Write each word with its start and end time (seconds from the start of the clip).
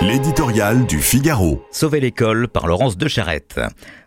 L'éditorial 0.00 0.86
du 0.86 1.00
Figaro. 1.00 1.60
Sauver 1.72 1.98
l'école 1.98 2.46
par 2.46 2.68
Laurence 2.68 2.96
de 2.96 3.08
Charette. 3.08 3.58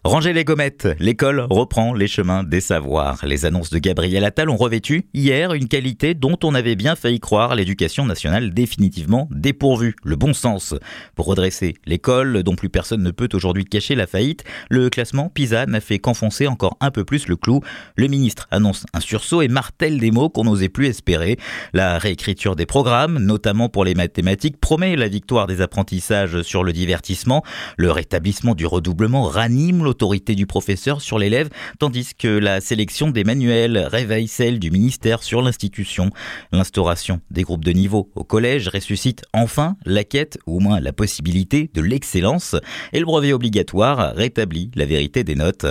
Ranger 0.03 0.33
les 0.33 0.43
gommettes, 0.43 0.87
l'école 0.97 1.45
reprend 1.47 1.93
les 1.93 2.07
chemins 2.07 2.43
des 2.43 2.59
savoirs. 2.59 3.23
Les 3.23 3.45
annonces 3.45 3.69
de 3.69 3.77
Gabriel 3.77 4.25
Attal 4.25 4.49
ont 4.49 4.57
revêtu 4.57 5.05
hier 5.13 5.53
une 5.53 5.67
qualité 5.67 6.15
dont 6.15 6.39
on 6.43 6.55
avait 6.55 6.75
bien 6.75 6.95
failli 6.95 7.19
croire 7.19 7.53
l'éducation 7.53 8.07
nationale 8.07 8.51
définitivement 8.51 9.29
dépourvue, 9.29 9.95
le 10.03 10.15
bon 10.15 10.33
sens. 10.33 10.73
Pour 11.13 11.27
redresser 11.27 11.75
l'école 11.85 12.41
dont 12.41 12.55
plus 12.55 12.69
personne 12.69 13.03
ne 13.03 13.11
peut 13.11 13.29
aujourd'hui 13.33 13.63
cacher 13.63 13.93
la 13.93 14.07
faillite, 14.07 14.43
le 14.71 14.89
classement 14.89 15.29
PISA 15.29 15.67
n'a 15.67 15.79
fait 15.79 15.99
qu'enfoncer 15.99 16.47
encore 16.47 16.77
un 16.79 16.89
peu 16.89 17.05
plus 17.05 17.27
le 17.27 17.35
clou. 17.35 17.61
Le 17.95 18.07
ministre 18.07 18.47
annonce 18.49 18.87
un 18.95 19.01
sursaut 19.01 19.43
et 19.43 19.49
martèle 19.49 19.99
des 19.99 20.09
mots 20.09 20.29
qu'on 20.29 20.45
n'osait 20.45 20.69
plus 20.69 20.87
espérer. 20.87 21.37
La 21.73 21.99
réécriture 21.99 22.55
des 22.55 22.65
programmes, 22.65 23.19
notamment 23.19 23.69
pour 23.69 23.85
les 23.85 23.93
mathématiques, 23.93 24.59
promet 24.59 24.95
la 24.95 25.09
victoire 25.09 25.45
des 25.45 25.61
apprentis 25.61 26.03
sur 26.41 26.63
le 26.63 26.73
divertissement. 26.73 27.43
Le 27.77 27.91
rétablissement 27.91 28.55
du 28.55 28.65
redoublement 28.65 29.25
ranime 29.25 29.83
l'autorité 29.91 30.35
du 30.35 30.45
professeur 30.45 31.01
sur 31.01 31.19
l'élève, 31.19 31.49
tandis 31.77 32.15
que 32.17 32.29
la 32.29 32.61
sélection 32.61 33.11
des 33.11 33.25
manuels 33.25 33.77
réveille 33.77 34.29
celle 34.29 34.57
du 34.57 34.71
ministère 34.71 35.21
sur 35.21 35.41
l'institution. 35.41 36.11
L'instauration 36.53 37.19
des 37.29 37.41
groupes 37.41 37.65
de 37.65 37.73
niveau 37.73 38.09
au 38.15 38.23
collège 38.23 38.69
ressuscite 38.69 39.23
enfin 39.33 39.75
la 39.85 40.05
quête, 40.05 40.39
ou 40.47 40.55
au 40.55 40.59
moins 40.61 40.79
la 40.79 40.93
possibilité, 40.93 41.69
de 41.73 41.81
l'excellence, 41.81 42.55
et 42.93 42.99
le 42.99 43.05
brevet 43.05 43.33
obligatoire 43.33 44.15
rétablit 44.15 44.71
la 44.75 44.85
vérité 44.85 45.25
des 45.25 45.35
notes. 45.35 45.65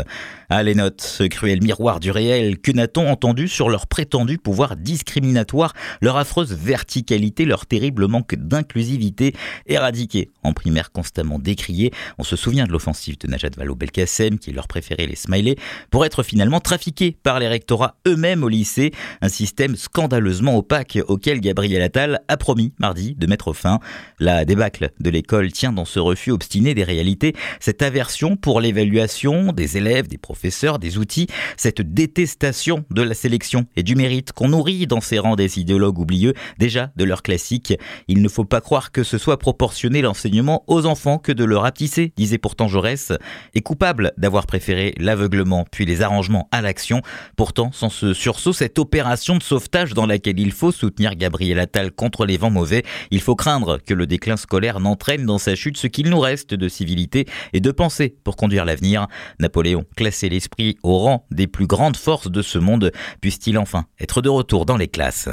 Ah, 0.50 0.62
les 0.62 0.75
notes, 0.75 1.00
ce 1.00 1.23
cruel 1.23 1.62
miroir 1.62 1.98
du 1.98 2.11
réel, 2.11 2.59
que 2.59 2.73
n'a-t-on 2.73 3.09
entendu 3.09 3.48
sur 3.48 3.70
leur 3.70 3.87
prétendu 3.87 4.37
pouvoir 4.37 4.77
discriminatoire, 4.77 5.73
leur 6.02 6.19
affreuse 6.19 6.52
verticalité, 6.52 7.47
leur 7.47 7.64
terrible 7.64 8.06
manque 8.06 8.34
d'inclusivité, 8.34 9.33
éradiquée 9.66 10.28
en 10.42 10.52
primaire 10.52 10.92
constamment 10.92 11.39
décriée. 11.39 11.91
On 12.19 12.25
se 12.25 12.37
souvient 12.37 12.66
de 12.66 12.72
l'offensive 12.72 13.16
de 13.16 13.28
Najat 13.28 13.50
Vallaud-Belkacem, 13.56 14.09
qui 14.39 14.53
leur 14.53 14.69
préférait 14.69 15.06
les 15.06 15.16
smileys, 15.16 15.56
pour 15.91 16.05
être 16.05 16.22
finalement 16.22 16.61
trafiqué 16.61 17.16
par 17.22 17.39
les 17.39 17.48
rectorats 17.48 17.97
eux-mêmes 18.06 18.42
au 18.42 18.48
lycée, 18.48 18.92
un 19.20 19.28
système 19.28 19.77
scandaleusement 19.77 20.56
opaque 20.56 20.98
auquel 21.08 21.41
Gabriel 21.41 21.83
Attal 21.83 22.20
a 22.28 22.36
promis 22.36 22.72
mardi 22.78 23.14
de 23.14 23.27
mettre 23.27 23.53
fin. 23.53 23.78
La 24.19 24.44
débâcle 24.44 24.91
de 25.00 25.11
l'école 25.11 25.53
tient 25.53 25.72
dans 25.72 25.84
ce 25.84 26.00
refus 26.00 26.33
obstiné 26.33 26.75
des 26.75 26.84
réalités, 26.84 27.34
cette 27.61 27.83
aversion 27.83 28.36
pour 28.36 28.61
l'évaluation 28.61 29.53
des 29.53 29.77
élèves, 29.77 30.08
des 30.08 30.19
professeurs, 30.19 30.78
des 30.78 30.98
outils, 30.98 31.28
cette 31.56 31.81
détestation 31.81 32.84
de 32.91 33.03
la 33.03 33.14
sélection 33.14 33.66
et 33.77 33.83
du 33.83 33.94
mérite 33.94 34.33
qu'on 34.33 34.48
nourrit 34.48 34.86
dans 34.86 35.00
ces 35.00 35.19
rangs 35.19 35.36
des 35.36 35.58
idéologues 35.58 35.98
oublieux, 35.98 36.34
déjà 36.58 36.91
de 36.97 37.05
leur 37.05 37.22
classique. 37.22 37.75
Il 38.08 38.22
ne 38.22 38.28
faut 38.28 38.44
pas 38.44 38.61
croire 38.61 38.92
que 38.92 39.03
ce 39.03 39.19
soit 39.19 39.38
proportionner 39.38 40.03
l'enseignement 40.03 40.64
aux 40.66 40.86
enfants 40.86 41.19
que 41.19 41.33
de 41.33 41.44
le 41.44 41.56
rapetisser, 41.56 42.12
disait 42.16 42.38
pourtant 42.38 42.69
Jaurès, 42.69 43.12
est 43.55 43.61
coupable 43.61 44.00
d'avoir 44.17 44.47
préféré 44.47 44.95
l'aveuglement 44.98 45.65
puis 45.70 45.87
les 45.87 46.03
arrangements 46.03 46.48
à 46.53 46.61
l'action. 46.61 47.03
Pourtant, 47.37 47.70
sans 47.73 47.89
ce 47.89 48.12
sursaut, 48.12 48.53
cette 48.53 48.79
opération 48.79 49.37
de 49.37 49.43
sauvetage 49.43 49.95
dans 49.95 50.06
laquelle 50.06 50.39
il 50.39 50.53
faut 50.53 50.73
soutenir 50.73 51.15
Gabriel 51.15 51.59
Attal 51.59 51.91
contre 51.93 52.27
les 52.27 52.37
vents 52.37 52.51
mauvais, 52.51 52.84
il 53.11 53.21
faut 53.21 53.37
craindre 53.37 53.78
que 53.78 53.95
le 53.95 54.06
déclin 54.06 54.37
scolaire 54.37 54.81
n'entraîne 54.81 55.25
dans 55.25 55.39
sa 55.39 55.55
chute 55.55 55.77
ce 55.77 55.87
qu'il 55.87 56.11
nous 56.11 56.21
reste 56.21 56.55
de 56.55 56.69
civilité 56.69 57.27
et 57.53 57.61
de 57.61 57.71
pensée 57.71 58.15
pour 58.25 58.37
conduire 58.37 58.65
l'avenir. 58.65 59.06
Napoléon 59.39 59.84
classé 59.97 60.28
l'esprit 60.28 60.77
au 60.83 60.98
rang 60.98 61.27
des 61.31 61.47
plus 61.47 61.67
grandes 61.67 61.97
forces 61.97 62.31
de 62.31 62.43
ce 62.43 62.59
monde, 62.59 62.93
puisse-t-il 63.21 63.59
enfin 63.59 63.87
être 63.98 64.21
de 64.23 64.28
retour 64.28 64.67
dans 64.67 64.77
les 64.77 64.89
classes? 64.89 65.31